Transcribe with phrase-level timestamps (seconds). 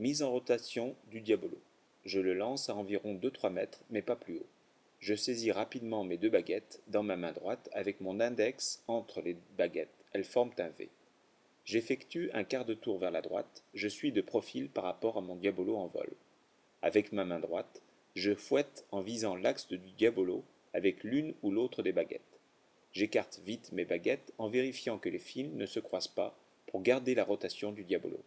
[0.00, 1.60] Mise en rotation du diabolo.
[2.06, 4.46] Je le lance à environ 2-3 mètres, mais pas plus haut.
[4.98, 9.36] Je saisis rapidement mes deux baguettes dans ma main droite avec mon index entre les
[9.58, 10.06] baguettes.
[10.14, 10.88] Elles forment un V.
[11.66, 15.20] J'effectue un quart de tour vers la droite, je suis de profil par rapport à
[15.20, 16.08] mon diabolo en vol.
[16.80, 17.82] Avec ma main droite,
[18.14, 22.40] je fouette en visant l'axe du diabolo avec l'une ou l'autre des baguettes.
[22.92, 26.38] J'écarte vite mes baguettes en vérifiant que les fils ne se croisent pas
[26.68, 28.24] pour garder la rotation du diabolo.